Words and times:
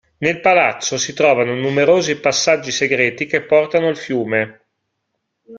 Nel 0.17 0.39
palazzo 0.39 0.97
si 0.97 1.13
trovano 1.13 1.53
numerosi 1.53 2.19
passaggi 2.19 2.71
segreti 2.71 3.27
che 3.27 3.43
portano 3.43 3.87
al 3.87 3.97
fiume. 3.97 4.61